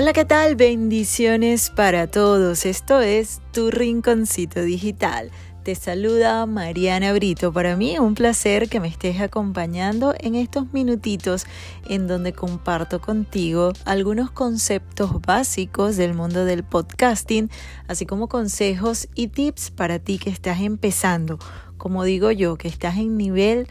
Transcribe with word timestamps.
Hola, 0.00 0.12
¿qué 0.12 0.24
tal? 0.24 0.54
Bendiciones 0.54 1.70
para 1.70 2.06
todos. 2.06 2.66
Esto 2.66 3.00
es 3.00 3.42
Tu 3.50 3.72
Rinconcito 3.72 4.62
Digital. 4.62 5.32
Te 5.64 5.74
saluda 5.74 6.46
Mariana 6.46 7.12
Brito. 7.12 7.52
Para 7.52 7.74
mí 7.74 7.94
es 7.94 7.98
un 7.98 8.14
placer 8.14 8.68
que 8.68 8.78
me 8.78 8.86
estés 8.86 9.20
acompañando 9.20 10.14
en 10.20 10.36
estos 10.36 10.72
minutitos 10.72 11.46
en 11.88 12.06
donde 12.06 12.32
comparto 12.32 13.00
contigo 13.00 13.72
algunos 13.86 14.30
conceptos 14.30 15.20
básicos 15.20 15.96
del 15.96 16.14
mundo 16.14 16.44
del 16.44 16.62
podcasting, 16.62 17.50
así 17.88 18.06
como 18.06 18.28
consejos 18.28 19.08
y 19.16 19.26
tips 19.26 19.72
para 19.72 19.98
ti 19.98 20.18
que 20.18 20.30
estás 20.30 20.60
empezando. 20.60 21.40
Como 21.76 22.04
digo 22.04 22.30
yo, 22.30 22.56
que 22.56 22.68
estás 22.68 22.98
en 22.98 23.16
nivel 23.16 23.66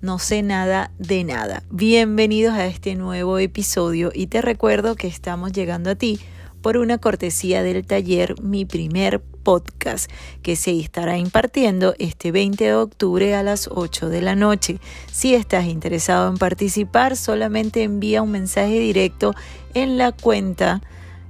no 0.00 0.18
sé 0.18 0.42
nada 0.42 0.92
de 0.98 1.24
nada. 1.24 1.62
Bienvenidos 1.70 2.54
a 2.54 2.66
este 2.66 2.94
nuevo 2.94 3.38
episodio 3.38 4.10
y 4.14 4.28
te 4.28 4.42
recuerdo 4.42 4.94
que 4.94 5.08
estamos 5.08 5.52
llegando 5.52 5.90
a 5.90 5.94
ti 5.96 6.20
por 6.62 6.76
una 6.76 6.98
cortesía 6.98 7.62
del 7.62 7.86
taller 7.86 8.40
Mi 8.40 8.64
primer 8.64 9.20
podcast 9.20 10.10
que 10.42 10.56
se 10.56 10.78
estará 10.78 11.18
impartiendo 11.18 11.94
este 11.98 12.30
20 12.30 12.64
de 12.64 12.74
octubre 12.74 13.34
a 13.34 13.42
las 13.42 13.68
8 13.72 14.08
de 14.08 14.22
la 14.22 14.36
noche. 14.36 14.78
Si 15.10 15.34
estás 15.34 15.66
interesado 15.66 16.28
en 16.28 16.36
participar, 16.36 17.16
solamente 17.16 17.82
envía 17.82 18.22
un 18.22 18.30
mensaje 18.30 18.78
directo 18.78 19.34
en 19.74 19.98
la 19.98 20.12
cuenta 20.12 20.80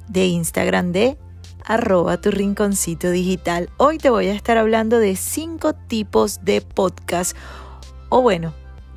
de 0.09 0.27
Instagram 0.27 0.93
de 0.93 1.17
arroba 1.65 2.21
tu 2.21 2.31
rinconcito 2.31 3.11
digital. 3.11 3.71
Hoy 3.77 3.99
te 3.99 4.11
voy 4.11 4.29
a 4.29 4.35
estar 4.35 4.59
hablando 4.59 4.99
de 4.99 5.17
cinco 5.17 5.75
tipos 5.75 6.41
de 6.43 6.61
podcast 6.63 7.37
o 8.09 8.23
bueno, 8.23 8.55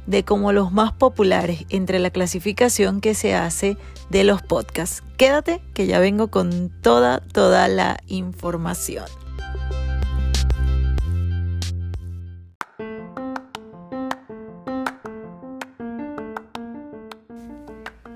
de 0.07 0.23
como 0.23 0.51
los 0.51 0.71
más 0.71 0.93
populares 0.93 1.65
entre 1.69 1.99
la 1.99 2.09
clasificación 2.09 3.01
que 3.01 3.13
se 3.13 3.35
hace 3.35 3.77
de 4.09 4.23
los 4.23 4.41
podcasts. 4.41 5.03
Quédate 5.17 5.61
que 5.73 5.87
ya 5.87 5.99
vengo 5.99 6.29
con 6.29 6.69
toda, 6.81 7.19
toda 7.19 7.67
la 7.67 7.99
información. 8.07 9.05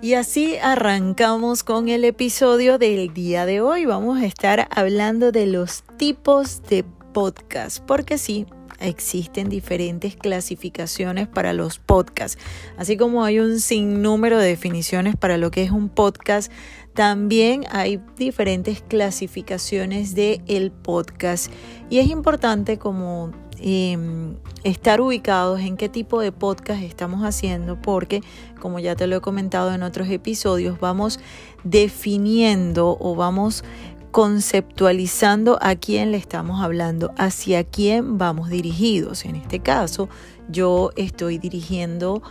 Y 0.02 0.14
así 0.14 0.58
arrancamos 0.58 1.64
con 1.64 1.90
el 1.90 2.06
episodio 2.06 2.78
del 2.78 3.12
día 3.12 3.48
de 3.48 3.62
hoy. 3.62 3.86
Vamos 3.86 4.20
a 4.20 4.26
estar 4.28 4.68
hablando 4.70 5.32
de 5.32 5.48
los 5.48 5.84
tipos 5.98 6.62
de 6.62 6.86
podcast, 7.12 7.80
porque 7.88 8.20
sí, 8.20 8.46
existen 8.88 9.50
diferentes 9.50 10.16
clasificaciones 10.16 11.28
para 11.28 11.54
los 11.54 11.80
podcasts. 11.80 12.42
Así 12.78 12.98
como 12.98 13.24
hay 13.24 13.40
un 13.40 13.60
sinnúmero 13.60 14.38
de 14.38 14.48
definiciones 14.48 15.16
para 15.16 15.38
lo 15.38 15.52
que 15.52 15.64
es 15.64 15.72
un 15.72 15.90
podcast, 15.90 16.52
también 16.94 17.66
hay 17.72 18.02
diferentes 18.18 18.82
clasificaciones 18.82 20.16
de 20.16 20.42
el 20.48 20.72
podcast. 20.72 21.52
Y 21.90 22.00
es 22.00 22.08
importante 22.08 22.78
como 22.80 23.32
em, 23.60 24.38
estar 24.64 25.02
ubicados 25.02 25.60
en 25.60 25.76
qué 25.78 25.90
tipo 25.90 26.22
de 26.22 26.32
podcast 26.32 26.82
estamos 26.82 27.24
haciendo 27.24 27.82
porque 27.82 28.22
como 28.60 28.80
ya 28.80 28.96
te 28.96 29.08
lo 29.08 29.18
he 29.18 29.22
comentado 29.22 29.74
en 29.74 29.84
otros 29.84 30.10
episodios 30.10 30.80
vamos 30.80 31.20
definiendo 31.64 32.98
o 33.00 33.16
vamos 33.16 33.64
conceptualizando 34.16 35.60
a 35.62 35.76
quién 35.76 36.14
le 36.14 36.18
estamos 36.18 36.64
hablando, 36.64 37.14
hacia 37.18 37.66
quién 37.66 38.18
vamos 38.18 38.50
dirigidos. 38.50 39.26
En 39.26 39.36
este 39.36 39.60
caso, 39.60 40.08
yo 40.48 40.92
estoy 40.96 41.38
dirigiendo 41.38 42.24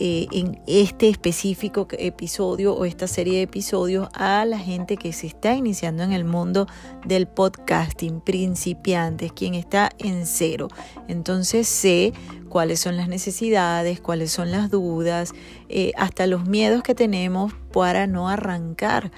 eh, 0.00 0.26
en 0.32 0.60
este 0.66 1.08
específico 1.08 1.86
episodio 1.92 2.74
o 2.74 2.84
esta 2.84 3.06
serie 3.06 3.36
de 3.36 3.42
episodios 3.42 4.08
a 4.14 4.44
la 4.44 4.58
gente 4.58 4.96
que 4.96 5.12
se 5.12 5.28
está 5.28 5.54
iniciando 5.54 6.02
en 6.02 6.10
el 6.10 6.24
mundo 6.24 6.66
del 7.06 7.28
podcasting, 7.28 8.20
principiantes, 8.20 9.30
quien 9.30 9.54
está 9.54 9.90
en 9.98 10.26
cero. 10.26 10.66
Entonces 11.06 11.68
sé 11.68 12.12
cuáles 12.48 12.80
son 12.80 12.96
las 12.96 13.06
necesidades, 13.06 14.00
cuáles 14.00 14.32
son 14.32 14.50
las 14.50 14.72
dudas, 14.72 15.34
eh, 15.68 15.92
hasta 15.96 16.26
los 16.26 16.48
miedos 16.48 16.82
que 16.82 16.96
tenemos 16.96 17.52
para 17.72 18.08
no 18.08 18.28
arrancar 18.28 19.12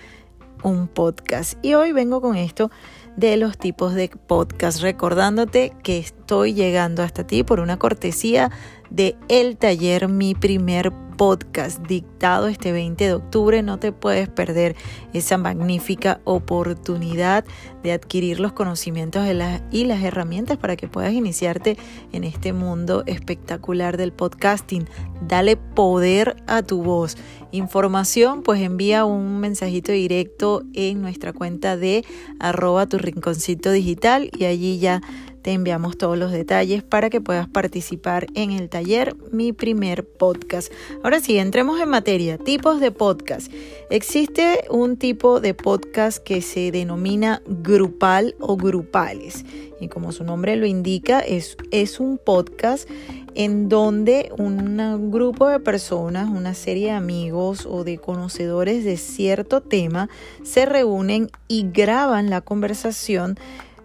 un 0.65 0.89
podcast. 0.89 1.57
Y 1.63 1.75
hoy 1.75 1.93
vengo 1.93 2.21
con 2.21 2.37
esto 2.37 2.73
de 3.17 3.37
los 3.37 3.57
tipos 3.57 3.95
de 3.95 4.09
podcast, 4.09 4.81
recordándote 4.81 5.73
que 5.85 5.99
estoy 5.99 6.55
llegando 6.55 7.05
hasta 7.05 7.25
ti 7.25 7.45
por 7.45 7.61
una 7.61 7.79
cortesía 7.79 8.51
de 8.91 9.17
El 9.29 9.57
Taller 9.57 10.09
Mi 10.09 10.35
Primer 10.35 10.93
Podcast, 11.17 11.81
dictado 11.87 12.49
este 12.49 12.73
20 12.73 13.05
de 13.05 13.15
octubre. 13.15 13.63
No 13.63 13.79
te 13.79 13.93
puedes 13.93 14.29
perder 14.29 14.77
esa 15.13 15.39
magnífica 15.39 16.21
oportunidad 16.25 17.45
de 17.83 17.93
adquirir 17.93 18.41
los 18.41 18.53
conocimientos 18.53 19.27
y 19.71 19.85
las 19.85 20.03
herramientas 20.03 20.59
para 20.59 20.77
que 20.77 20.89
puedas 20.89 21.13
iniciarte 21.13 21.77
en 22.13 22.25
este 22.25 22.53
mundo 22.53 23.03
espectacular 23.07 23.97
del 23.97 24.13
podcasting. 24.13 24.89
Dale 25.27 25.57
poder 25.57 26.37
a 26.47 26.63
tu 26.63 26.83
voz. 26.83 27.17
Información, 27.53 28.43
pues 28.43 28.61
envía 28.61 29.05
un 29.05 29.39
mensajito 29.39 29.93
directo 29.93 30.63
en 30.73 31.03
nuestra 31.03 31.33
cuenta 31.33 31.77
de 31.77 32.05
arroba 32.41 32.87
tu 32.87 32.99
rinconcito 32.99 33.71
digital 33.71 34.31
y 34.37 34.45
allí 34.45 34.79
ya 34.79 35.01
te 35.45 35.53
enviamos 35.53 35.99
todos 35.99 36.17
los 36.17 36.33
detalles 36.33 36.83
para 36.83 37.11
que 37.11 37.21
puedas 37.21 37.47
participar 37.47 38.27
en 38.35 38.51
el 38.51 38.71
taller 38.71 39.15
Mi 39.31 39.53
primer 39.53 40.03
podcast. 40.03 40.73
Ahora 41.03 41.21
sí, 41.21 41.37
entremos 41.37 41.79
en 41.83 41.91
materia. 41.91 42.39
Tipos 42.39 42.81
de 42.81 42.91
podcast. 42.91 43.53
Existe 43.91 44.65
un 44.71 44.97
tipo 44.97 45.41
de 45.41 45.53
podcast 45.53 46.17
que 46.17 46.41
se 46.41 46.73
denomina 46.73 47.43
grupal 47.47 48.35
o 48.41 48.57
grupales. 48.57 49.45
Y 49.81 49.89
como 49.89 50.13
su 50.13 50.25
nombre 50.25 50.57
lo 50.57 50.65
indica, 50.65 51.21
es, 51.21 51.59
es 51.71 52.01
un 52.01 52.17
podcast 52.17 52.89
en 53.35 53.69
donde 53.69 54.33
un 54.39 55.11
grupo 55.11 55.49
de 55.49 55.61
personas, 55.61 56.31
una 56.31 56.55
serie 56.55 56.87
de 56.87 56.93
amigos 56.93 57.67
o 57.67 57.85
de 57.85 57.99
conocedores 57.99 58.83
de 58.83 58.97
cierto 58.97 59.61
tema 59.61 60.09
se 60.43 60.65
reúnen 60.65 61.31
y 61.49 61.67
graban 61.71 62.31
la 62.31 62.41
conversación 62.41 63.37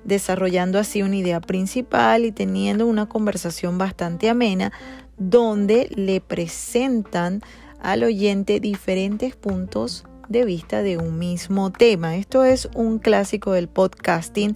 desarrollando 0.03 0.79
así 0.79 1.01
una 1.01 1.17
idea 1.17 1.41
principal 1.41 2.25
y 2.25 2.31
teniendo 2.31 2.85
una 2.85 3.07
conversación 3.07 3.77
bastante 3.77 4.29
amena 4.29 4.71
donde 5.17 5.89
le 5.95 6.21
presentan 6.21 7.41
al 7.81 8.03
oyente 8.03 8.59
diferentes 8.59 9.35
puntos 9.35 10.05
de 10.29 10.45
vista 10.45 10.81
de 10.81 10.97
un 10.97 11.17
mismo 11.17 11.71
tema. 11.71 12.15
Esto 12.15 12.43
es 12.43 12.69
un 12.75 12.99
clásico 12.99 13.51
del 13.51 13.67
podcasting 13.67 14.55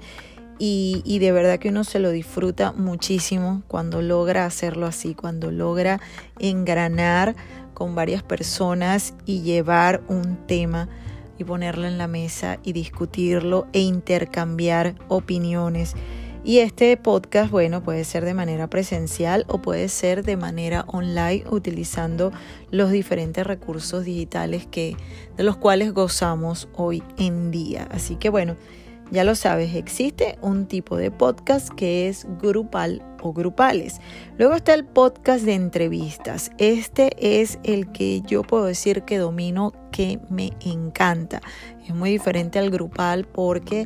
y, 0.59 1.19
de 1.19 1.31
verdad 1.33 1.59
que 1.59 1.69
uno 1.69 1.83
se 1.83 1.99
lo 1.99 2.11
disfruta 2.11 2.71
muchísimo 2.71 3.63
cuando 3.67 4.01
logra 4.01 4.45
hacerlo 4.45 4.85
así, 4.85 5.13
cuando 5.13 5.51
logra 5.51 5.99
engranar 6.39 7.35
con 7.73 7.95
varias 7.95 8.23
personas 8.23 9.13
y 9.25 9.41
llevar 9.41 10.03
un 10.07 10.37
tema 10.47 10.87
y 11.37 11.43
ponerlo 11.43 11.87
en 11.87 11.97
la 11.97 12.07
mesa 12.07 12.59
y 12.63 12.73
discutirlo 12.73 13.67
e 13.73 13.79
intercambiar 13.79 14.95
opiniones. 15.07 15.95
Y 16.45 16.59
este 16.59 16.97
podcast, 16.97 17.51
bueno, 17.51 17.83
puede 17.83 18.03
ser 18.03 18.25
de 18.25 18.33
manera 18.33 18.69
presencial 18.69 19.45
o 19.47 19.61
puede 19.61 19.87
ser 19.87 20.25
de 20.25 20.35
manera 20.35 20.83
online 20.87 21.45
utilizando 21.49 22.33
los 22.69 22.91
diferentes 22.91 23.47
recursos 23.47 24.03
digitales 24.03 24.67
que, 24.67 24.97
de 25.37 25.43
los 25.43 25.55
cuales 25.55 25.93
gozamos 25.93 26.67
hoy 26.73 27.01
en 27.17 27.49
día. 27.49 27.87
Así 27.91 28.17
que 28.17 28.29
bueno, 28.29 28.57
ya 29.09 29.23
lo 29.23 29.35
sabes, 29.35 29.75
existe 29.75 30.37
un 30.41 30.65
tipo 30.65 30.97
de 30.97 31.11
podcast 31.11 31.69
que 31.69 32.09
es 32.09 32.27
grupal 32.41 33.01
o 33.23 33.33
grupales. 33.33 34.01
Luego 34.37 34.53
está 34.53 34.73
el 34.73 34.85
podcast 34.85 35.45
de 35.45 35.53
entrevistas. 35.53 36.51
Este 36.57 37.11
es 37.41 37.57
el 37.63 37.91
que 37.91 38.21
yo 38.21 38.43
puedo 38.43 38.65
decir 38.65 39.03
que 39.03 39.17
domino, 39.17 39.73
que 39.91 40.19
me 40.29 40.51
encanta. 40.59 41.41
Es 41.87 41.95
muy 41.95 42.11
diferente 42.11 42.59
al 42.59 42.69
grupal 42.69 43.25
porque 43.25 43.85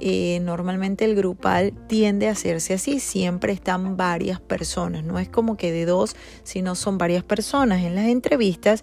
eh, 0.00 0.38
normalmente 0.40 1.04
el 1.04 1.16
grupal 1.16 1.72
tiende 1.88 2.28
a 2.28 2.32
hacerse 2.32 2.74
así, 2.74 3.00
siempre 3.00 3.52
están 3.52 3.96
varias 3.96 4.40
personas, 4.40 5.02
no 5.02 5.18
es 5.18 5.28
como 5.28 5.56
que 5.56 5.72
de 5.72 5.86
dos, 5.86 6.14
sino 6.44 6.76
son 6.76 6.98
varias 6.98 7.24
personas. 7.24 7.82
En 7.82 7.96
las 7.96 8.06
entrevistas 8.06 8.82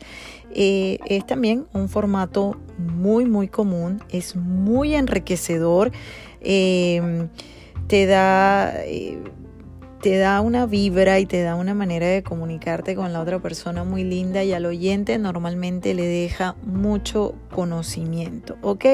eh, 0.53 0.99
es 1.05 1.25
también 1.25 1.67
un 1.71 1.87
formato 1.87 2.59
muy, 2.77 3.25
muy 3.25 3.47
común, 3.47 4.03
es 4.09 4.35
muy 4.35 4.93
enriquecedor, 4.93 5.91
em, 6.41 7.29
te 7.87 8.05
da... 8.05 8.73
Te 10.01 10.17
da 10.17 10.41
una 10.41 10.65
vibra 10.67 11.19
y 11.19 11.25
te 11.25 11.41
da 11.41 11.55
una 11.55 11.73
manera 11.73 12.07
de 12.07 12.21
comunicarte 12.21 12.95
con 12.95 13.11
la 13.11 13.21
otra 13.21 13.39
persona 13.39 13.83
muy 13.83 14.03
linda 14.03 14.43
y 14.43 14.53
al 14.53 14.65
oyente 14.65 15.17
normalmente 15.17 15.93
le 15.93 16.05
deja 16.05 16.55
mucho 16.63 17.33
conocimiento, 17.51 18.57
¿ok? 18.61 18.85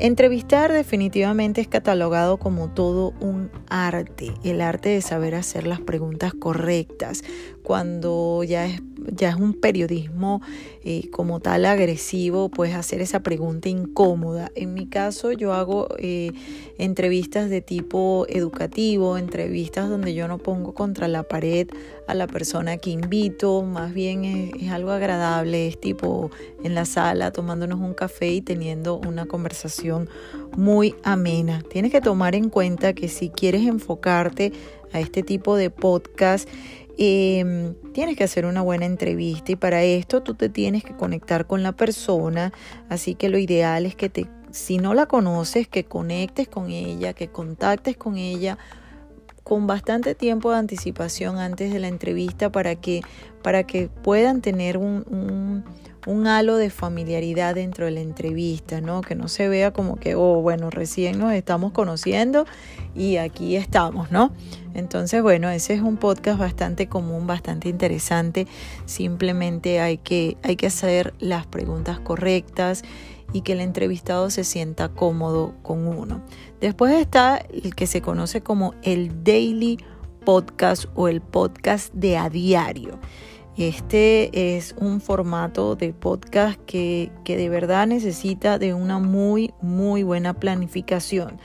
Entrevistar 0.00 0.72
definitivamente 0.72 1.60
es 1.60 1.66
catalogado 1.66 2.36
como 2.36 2.70
todo 2.70 3.14
un 3.18 3.50
arte, 3.68 4.32
el 4.44 4.60
arte 4.60 4.90
de 4.90 5.02
saber 5.02 5.34
hacer 5.34 5.66
las 5.66 5.80
preguntas 5.80 6.32
correctas, 6.34 7.24
cuando 7.64 8.44
ya 8.44 8.64
es, 8.64 8.80
ya 9.12 9.30
es 9.30 9.34
un 9.34 9.54
periodismo 9.54 10.40
eh, 10.84 11.10
como 11.10 11.40
tal 11.40 11.66
agresivo, 11.66 12.48
puedes 12.48 12.76
hacer 12.76 13.00
esa 13.02 13.20
pregunta 13.20 13.68
incómoda. 13.68 14.52
En 14.54 14.72
mi 14.72 14.86
caso 14.86 15.32
yo 15.32 15.52
hago 15.52 15.88
eh, 15.98 16.30
entrevistas 16.78 17.50
de 17.50 17.60
tipo 17.60 18.24
educativo, 18.28 19.18
entrevistas 19.18 19.90
donde 19.90 20.14
yo 20.14 20.28
no 20.28 20.38
pongo 20.38 20.74
contra 20.74 21.08
la 21.08 21.24
pared 21.24 21.68
a 22.06 22.14
la 22.14 22.26
persona 22.26 22.78
que 22.78 22.90
invito, 22.90 23.62
más 23.64 23.92
bien 23.92 24.24
es 24.24 24.70
algo 24.70 24.92
agradable, 24.92 25.66
es 25.66 25.78
tipo 25.78 26.30
en 26.62 26.74
la 26.74 26.86
sala 26.86 27.32
tomándonos 27.32 27.80
un 27.80 27.92
café 27.92 28.30
y 28.30 28.40
teniendo 28.40 28.96
una 28.96 29.26
conversación 29.26 29.87
muy 30.56 30.94
amena. 31.02 31.62
Tienes 31.70 31.92
que 31.92 32.00
tomar 32.00 32.34
en 32.34 32.50
cuenta 32.50 32.92
que 32.92 33.08
si 33.08 33.30
quieres 33.30 33.66
enfocarte 33.66 34.52
a 34.92 35.00
este 35.00 35.22
tipo 35.22 35.56
de 35.56 35.70
podcast, 35.70 36.48
eh, 36.98 37.74
tienes 37.92 38.16
que 38.16 38.24
hacer 38.24 38.44
una 38.44 38.60
buena 38.60 38.84
entrevista 38.84 39.52
y 39.52 39.56
para 39.56 39.84
esto 39.84 40.22
tú 40.22 40.34
te 40.34 40.48
tienes 40.48 40.82
que 40.82 40.96
conectar 40.96 41.46
con 41.46 41.62
la 41.62 41.72
persona, 41.72 42.52
así 42.88 43.14
que 43.14 43.28
lo 43.28 43.38
ideal 43.38 43.86
es 43.86 43.94
que 43.94 44.08
te, 44.08 44.26
si 44.50 44.78
no 44.78 44.94
la 44.94 45.06
conoces, 45.06 45.68
que 45.68 45.84
conectes 45.84 46.48
con 46.48 46.70
ella, 46.70 47.12
que 47.12 47.28
contactes 47.28 47.96
con 47.96 48.16
ella 48.16 48.58
con 49.48 49.66
bastante 49.66 50.14
tiempo 50.14 50.50
de 50.50 50.58
anticipación 50.58 51.38
antes 51.38 51.72
de 51.72 51.78
la 51.78 51.88
entrevista 51.88 52.52
para 52.52 52.76
que, 52.76 53.02
para 53.42 53.64
que 53.64 53.88
puedan 54.02 54.42
tener 54.42 54.76
un 54.76 55.64
un 56.08 56.26
halo 56.26 56.56
de 56.56 56.70
familiaridad 56.70 57.54
dentro 57.54 57.84
de 57.84 57.90
la 57.90 58.00
entrevista, 58.00 58.80
¿no? 58.80 59.02
Que 59.02 59.14
no 59.14 59.28
se 59.28 59.46
vea 59.48 59.72
como 59.72 59.96
que, 59.96 60.14
oh, 60.14 60.40
bueno, 60.40 60.70
recién 60.70 61.18
nos 61.18 61.34
estamos 61.34 61.72
conociendo 61.72 62.46
y 62.94 63.18
aquí 63.18 63.56
estamos, 63.56 64.10
¿no? 64.10 64.32
Entonces, 64.72 65.22
bueno, 65.22 65.50
ese 65.50 65.74
es 65.74 65.82
un 65.82 65.98
podcast 65.98 66.38
bastante 66.38 66.88
común, 66.88 67.26
bastante 67.26 67.68
interesante. 67.68 68.46
Simplemente 68.86 69.80
hay 69.80 69.98
que, 69.98 70.38
hay 70.42 70.56
que 70.56 70.68
hacer 70.68 71.12
las 71.18 71.46
preguntas 71.46 72.00
correctas 72.00 72.84
y 73.32 73.42
que 73.42 73.52
el 73.52 73.60
entrevistado 73.60 74.30
se 74.30 74.44
sienta 74.44 74.88
cómodo 74.88 75.54
con 75.62 75.86
uno. 75.86 76.22
Después 76.60 76.94
está 76.94 77.36
el 77.36 77.74
que 77.74 77.86
se 77.86 78.00
conoce 78.00 78.40
como 78.40 78.74
el 78.82 79.24
daily 79.24 79.78
podcast 80.24 80.86
o 80.94 81.08
el 81.08 81.20
podcast 81.20 81.92
de 81.94 82.16
a 82.16 82.28
diario. 82.28 82.98
Este 83.56 84.56
es 84.56 84.76
un 84.78 85.00
formato 85.00 85.74
de 85.74 85.92
podcast 85.92 86.60
que, 86.64 87.10
de 87.24 87.48
verdad 87.48 87.88
necesita 87.88 88.56
de 88.56 88.72
una 88.72 89.00
muy, 89.00 89.52
muy 89.60 90.04
buena 90.04 90.34
planificación 90.34 91.40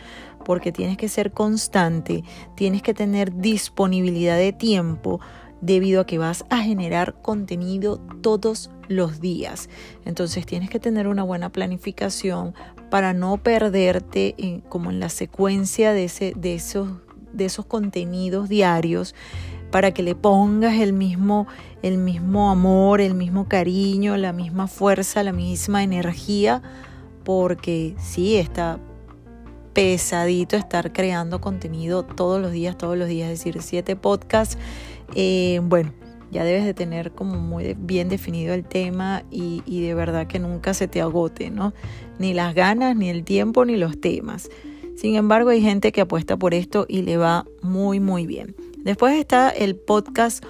porque 0.46 0.72
tienes 0.72 0.98
que 0.98 1.10
ser 1.10 1.32
constante, 1.32 2.24
tienes 2.56 2.84
que 2.84 2.94
tener 2.94 3.36
disponibilidad 3.38 4.38
de 4.38 4.54
tiempo 4.54 5.22
debido 5.64 6.02
a 6.02 6.06
que 6.06 6.18
vas 6.18 6.46
a 6.50 6.58
generar 6.58 7.16
contenido 7.22 7.98
todos 8.22 8.70
los 8.90 9.22
días. 9.22 9.70
Entonces 10.04 10.46
tienes 10.46 10.70
que 10.70 10.80
tener 10.80 11.08
una 11.08 11.24
buena 11.24 11.52
planificación 11.52 12.54
para 12.90 13.14
no 13.14 13.38
perderte 13.38 14.62
como 14.68 14.92
en 14.92 15.00
la 15.00 15.10
secuencia 15.10 15.94
de, 15.94 16.06
ese, 16.06 16.34
de, 16.36 16.56
esos, 16.56 16.90
de 17.32 17.46
esos 17.46 17.66
contenidos 17.66 18.50
diarios 18.50 19.16
para 19.72 19.92
que 19.92 20.04
le 20.04 20.16
pongas 20.16 20.80
el 20.80 20.92
mismo, 20.92 21.48
el 21.82 21.98
mismo 21.98 22.52
amor, 22.52 23.00
el 23.00 23.16
mismo 23.16 23.48
cariño, 23.48 24.18
la 24.18 24.34
misma 24.34 24.68
fuerza, 24.68 25.24
la 25.24 25.32
misma 25.32 25.82
energía, 25.82 26.62
porque 27.24 27.96
sí, 27.98 28.36
está 28.36 28.80
pesadito 29.74 30.56
estar 30.56 30.94
creando 30.94 31.42
contenido 31.42 32.04
todos 32.04 32.40
los 32.40 32.52
días, 32.52 32.78
todos 32.78 32.98
los 32.98 33.08
días, 33.08 33.32
es 33.32 33.40
decir, 33.40 33.62
siete 33.62 33.96
podcasts. 33.96 34.58
Eh, 35.16 35.60
bueno, 35.64 35.94
ya 36.32 36.44
debes 36.44 36.66
de 36.66 36.74
tener 36.74 37.12
como 37.12 37.36
muy 37.36 37.76
bien 37.78 38.10
definido 38.10 38.54
el 38.54 38.66
tema 38.66 39.24
y, 39.30 39.62
de 39.66 39.94
verdad 39.94 40.28
que 40.28 40.40
nunca 40.40 40.74
se 40.74 40.88
te 40.88 41.00
agote, 41.00 41.52
¿no? 41.52 41.74
Ni 42.18 42.34
las 42.34 42.56
ganas, 42.56 42.96
ni 42.96 43.10
el 43.10 43.24
tiempo, 43.24 43.66
ni 43.66 43.78
los 43.78 44.02
temas. 44.02 44.50
Sin 44.96 45.16
embargo, 45.16 45.52
hay 45.52 45.62
gente 45.62 45.92
que 45.92 46.02
apuesta 46.02 46.38
por 46.38 46.54
esto 46.54 46.86
y 46.90 47.04
le 47.04 47.18
va 47.18 47.46
muy, 47.62 48.00
muy 48.00 48.26
bien. 48.26 48.56
Después 48.78 49.18
está 49.18 49.50
el 49.50 49.76
podcast 49.76 50.44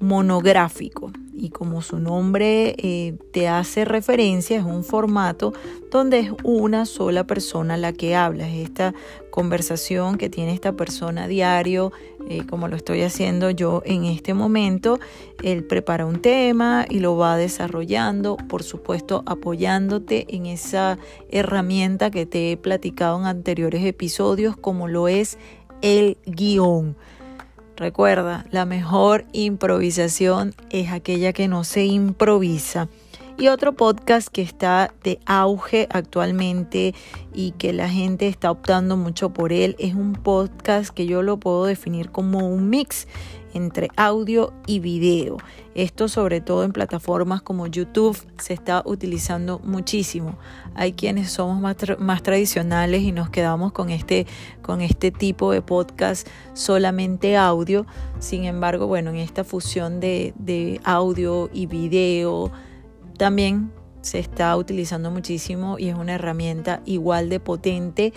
monográfico 0.00 1.12
y 1.32 1.50
como 1.50 1.82
su 1.82 1.98
nombre 1.98 2.74
eh, 2.78 3.16
te 3.32 3.48
hace 3.48 3.84
referencia, 3.84 4.58
es 4.58 4.64
un 4.64 4.84
formato 4.84 5.52
donde 5.90 6.20
es 6.20 6.30
una 6.42 6.86
sola 6.86 7.26
persona 7.26 7.76
la 7.76 7.92
que 7.92 8.14
habla, 8.14 8.48
es 8.48 8.64
esta 8.64 8.94
conversación 9.30 10.16
que 10.16 10.28
tiene 10.28 10.52
esta 10.52 10.72
persona 10.72 11.26
diario, 11.26 11.92
eh, 12.28 12.42
como 12.48 12.68
lo 12.68 12.76
estoy 12.76 13.02
haciendo 13.02 13.50
yo 13.50 13.82
en 13.84 14.04
este 14.04 14.34
momento. 14.34 14.98
Él 15.42 15.64
prepara 15.64 16.06
un 16.06 16.20
tema 16.22 16.86
y 16.88 17.00
lo 17.00 17.16
va 17.16 17.36
desarrollando, 17.36 18.36
por 18.36 18.62
supuesto 18.62 19.22
apoyándote 19.26 20.34
en 20.34 20.46
esa 20.46 20.98
herramienta 21.30 22.10
que 22.10 22.26
te 22.26 22.52
he 22.52 22.56
platicado 22.56 23.18
en 23.18 23.26
anteriores 23.26 23.84
episodios, 23.84 24.56
como 24.56 24.88
lo 24.88 25.08
es 25.08 25.38
el 25.82 26.16
guion. 26.26 26.96
Recuerda, 27.76 28.46
la 28.50 28.66
mejor 28.66 29.24
improvisación 29.32 30.54
es 30.70 30.92
aquella 30.92 31.32
que 31.32 31.48
no 31.48 31.64
se 31.64 31.84
improvisa. 31.84 32.88
Y 33.36 33.48
otro 33.48 33.72
podcast 33.72 34.28
que 34.28 34.42
está 34.42 34.94
de 35.02 35.18
auge 35.26 35.88
actualmente 35.90 36.94
y 37.32 37.50
que 37.52 37.72
la 37.72 37.88
gente 37.88 38.28
está 38.28 38.48
optando 38.52 38.96
mucho 38.96 39.30
por 39.32 39.52
él 39.52 39.74
es 39.80 39.94
un 39.94 40.12
podcast 40.12 40.90
que 40.90 41.06
yo 41.06 41.20
lo 41.22 41.38
puedo 41.38 41.64
definir 41.64 42.10
como 42.10 42.46
un 42.48 42.70
mix 42.70 43.08
entre 43.52 43.88
audio 43.96 44.52
y 44.66 44.78
video. 44.78 45.38
Esto 45.74 46.06
sobre 46.06 46.40
todo 46.40 46.62
en 46.62 46.72
plataformas 46.72 47.42
como 47.42 47.66
YouTube 47.66 48.16
se 48.38 48.54
está 48.54 48.82
utilizando 48.84 49.58
muchísimo. 49.64 50.38
Hay 50.76 50.92
quienes 50.92 51.30
somos 51.30 51.60
más, 51.60 52.22
tradicionales 52.22 53.02
y 53.02 53.10
nos 53.10 53.30
quedamos 53.30 53.72
con 53.72 53.90
este, 53.90 54.28
con 54.62 54.80
este 54.80 55.10
tipo 55.10 55.50
de 55.50 55.60
podcast 55.60 56.28
solamente 56.52 57.36
audio. 57.36 57.84
Sin 58.20 58.44
embargo, 58.44 58.86
bueno, 58.86 59.10
en 59.10 59.16
esta 59.16 59.42
fusión 59.42 59.98
de, 59.98 60.34
de 60.36 60.80
audio 60.84 61.50
y 61.52 61.66
video 61.66 62.52
también 63.16 63.72
se 64.02 64.18
está 64.18 64.56
utilizando 64.56 65.10
muchísimo 65.10 65.78
y 65.78 65.88
es 65.88 65.96
una 65.96 66.14
herramienta 66.14 66.82
igual 66.84 67.28
de 67.28 67.40
potente 67.40 68.12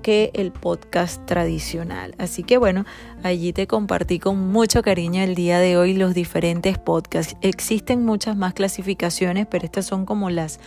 que 0.00 0.30
el 0.34 0.50
podcast 0.50 1.24
tradicional. 1.26 2.14
Así 2.18 2.42
que 2.42 2.56
bueno, 2.56 2.86
allí 3.22 3.52
te 3.52 3.66
compartí 3.66 4.18
con 4.18 4.50
mucho 4.50 4.82
cariño 4.82 5.22
el 5.22 5.34
día 5.34 5.58
de 5.58 5.76
hoy 5.76 5.94
los 5.94 6.14
diferentes 6.14 6.78
podcasts. 6.78 7.36
Existen 7.42 8.04
muchas 8.04 8.36
más 8.36 8.54
clasificaciones, 8.54 9.46
pero 9.46 9.66
estas 9.66 9.86
son 9.86 10.06
como 10.06 10.30
las, 10.30 10.58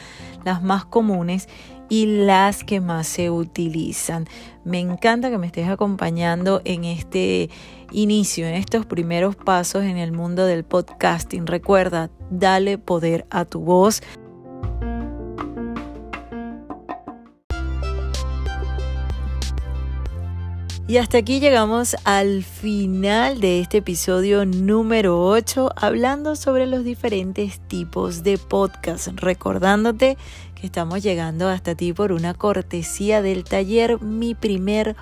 las 0.46 0.62
más 0.62 0.86
comunes 0.86 1.50
y 1.94 2.08
las 2.08 2.64
que 2.64 2.82
más 2.82 3.06
se 3.06 3.30
utilizan. 3.30 4.26
Me 4.64 4.80
encanta 4.80 5.30
que 5.30 5.38
me 5.38 5.46
estés 5.46 5.70
acompañando 5.70 6.60
en 6.66 6.86
este 6.86 7.52
inicio, 7.92 8.48
en 8.48 8.56
estos 8.56 8.88
primeros 8.88 9.36
pasos 9.36 9.84
en 9.84 9.98
el 9.98 10.12
mundo 10.12 10.48
del 10.48 10.64
podcasting. 10.64 11.46
Recuerda, 11.46 12.10
dale 12.32 12.80
poder 12.80 13.28
a 13.30 13.46
tu 13.46 13.60
voz. 13.60 14.02
Y 20.86 20.98
hasta 20.98 21.20
aquí 21.20 21.40
llegamos 21.40 21.96
al 22.04 22.44
final 22.44 23.40
de 23.40 23.62
este 23.62 23.78
episodio 23.78 24.46
número 24.46 25.26
8 25.26 25.72
hablando 25.78 26.36
sobre 26.36 26.68
los 26.68 26.84
diferentes 26.84 27.62
tipos 27.62 28.22
de 28.24 28.38
podcast, 28.38 29.08
recordándote 29.16 30.18
que 30.56 30.66
estamos 30.66 31.02
llegando 31.02 31.48
hasta 31.48 31.76
ti 31.76 31.94
por 31.94 32.12
una 32.12 32.34
cortesía 32.34 33.22
del 33.22 33.46
taller 33.46 34.02
Mi 34.02 34.36
primer 34.36 34.98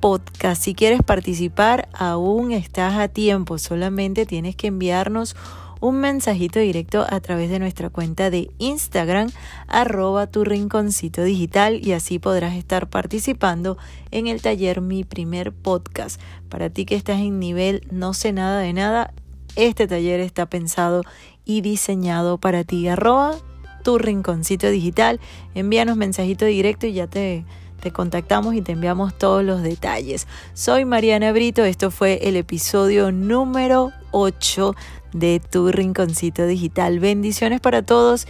podcast. 0.00 0.62
Si 0.62 0.74
quieres 0.74 1.02
participar, 1.02 1.88
aún 1.94 2.52
estás 2.52 2.96
a 2.96 3.08
tiempo, 3.08 3.56
solamente 3.56 4.26
tienes 4.26 4.54
que 4.54 4.66
enviarnos 4.66 5.34
un 5.80 5.96
mensajito 5.96 6.58
directo 6.58 7.06
a 7.08 7.20
través 7.20 7.50
de 7.50 7.58
nuestra 7.58 7.90
cuenta 7.90 8.30
de 8.30 8.50
Instagram, 8.58 9.30
arroba 9.68 10.26
tu 10.26 10.44
rinconcito 10.44 11.22
digital 11.22 11.80
y 11.86 11.92
así 11.92 12.18
podrás 12.18 12.54
estar 12.54 12.88
participando 12.88 13.76
en 14.10 14.26
el 14.26 14.42
taller 14.42 14.80
Mi 14.80 15.04
Primer 15.04 15.52
Podcast. 15.52 16.20
Para 16.48 16.70
ti 16.70 16.84
que 16.84 16.96
estás 16.96 17.20
en 17.20 17.38
nivel 17.38 17.86
no 17.90 18.14
sé 18.14 18.32
nada 18.32 18.60
de 18.60 18.72
nada, 18.72 19.12
este 19.54 19.86
taller 19.86 20.20
está 20.20 20.46
pensado 20.46 21.02
y 21.44 21.60
diseñado 21.60 22.38
para 22.38 22.64
ti. 22.64 22.88
Arroba 22.88 23.36
tu 23.82 23.98
rinconcito 23.98 24.68
digital, 24.68 25.20
envíanos 25.54 25.96
mensajito 25.96 26.44
directo 26.44 26.86
y 26.86 26.94
ya 26.94 27.06
te 27.06 27.44
te 27.80 27.92
contactamos 27.92 28.54
y 28.54 28.62
te 28.62 28.72
enviamos 28.72 29.16
todos 29.16 29.44
los 29.44 29.62
detalles. 29.62 30.26
Soy 30.54 30.84
Mariana 30.84 31.30
Brito, 31.32 31.64
esto 31.64 31.90
fue 31.90 32.28
el 32.28 32.36
episodio 32.36 33.12
número 33.12 33.92
8 34.12 34.74
de 35.18 35.40
tu 35.40 35.72
rinconcito 35.72 36.46
digital. 36.46 37.00
Bendiciones 37.00 37.60
para 37.60 37.82
todos 37.82 38.26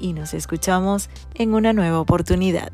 y 0.00 0.12
nos 0.12 0.34
escuchamos 0.34 1.10
en 1.34 1.54
una 1.54 1.72
nueva 1.72 2.00
oportunidad. 2.00 2.72